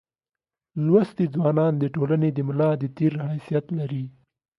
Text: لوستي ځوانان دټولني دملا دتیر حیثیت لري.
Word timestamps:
لوستي 0.85 1.25
ځوانان 1.33 1.73
دټولني 1.83 2.29
دملا 2.37 2.69
دتیر 2.81 3.13
حیثیت 3.31 3.65
لري. 3.79 4.03